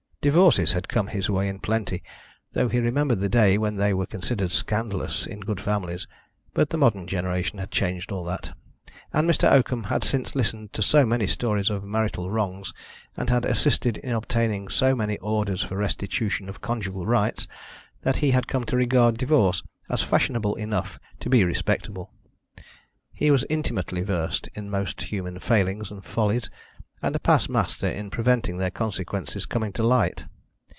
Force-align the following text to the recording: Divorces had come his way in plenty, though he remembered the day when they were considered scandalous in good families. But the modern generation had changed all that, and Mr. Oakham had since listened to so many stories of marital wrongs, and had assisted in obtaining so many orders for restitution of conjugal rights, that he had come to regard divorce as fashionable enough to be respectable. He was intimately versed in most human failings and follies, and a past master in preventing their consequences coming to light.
Divorces 0.23 0.73
had 0.73 0.87
come 0.87 1.07
his 1.07 1.31
way 1.31 1.47
in 1.47 1.57
plenty, 1.57 2.03
though 2.51 2.69
he 2.69 2.79
remembered 2.79 3.21
the 3.21 3.27
day 3.27 3.57
when 3.57 3.77
they 3.77 3.91
were 3.91 4.05
considered 4.05 4.51
scandalous 4.51 5.25
in 5.25 5.39
good 5.39 5.59
families. 5.59 6.07
But 6.53 6.69
the 6.69 6.77
modern 6.77 7.07
generation 7.07 7.57
had 7.57 7.71
changed 7.71 8.11
all 8.11 8.23
that, 8.25 8.55
and 9.11 9.27
Mr. 9.27 9.51
Oakham 9.51 9.85
had 9.85 10.03
since 10.03 10.35
listened 10.35 10.73
to 10.73 10.83
so 10.83 11.07
many 11.07 11.25
stories 11.25 11.71
of 11.71 11.83
marital 11.83 12.29
wrongs, 12.29 12.71
and 13.17 13.31
had 13.31 13.45
assisted 13.45 13.97
in 13.97 14.11
obtaining 14.11 14.67
so 14.67 14.93
many 14.95 15.17
orders 15.17 15.63
for 15.63 15.75
restitution 15.75 16.47
of 16.49 16.61
conjugal 16.61 17.07
rights, 17.07 17.47
that 18.03 18.17
he 18.17 18.29
had 18.29 18.47
come 18.47 18.63
to 18.65 18.77
regard 18.77 19.17
divorce 19.17 19.63
as 19.89 20.03
fashionable 20.03 20.53
enough 20.53 20.99
to 21.19 21.31
be 21.31 21.43
respectable. 21.43 22.11
He 23.11 23.31
was 23.31 23.43
intimately 23.49 24.03
versed 24.03 24.49
in 24.53 24.69
most 24.69 25.01
human 25.01 25.39
failings 25.39 25.89
and 25.89 26.05
follies, 26.05 26.47
and 27.03 27.15
a 27.15 27.19
past 27.19 27.49
master 27.49 27.87
in 27.87 28.11
preventing 28.11 28.57
their 28.57 28.69
consequences 28.69 29.47
coming 29.47 29.73
to 29.73 29.81
light. 29.81 30.25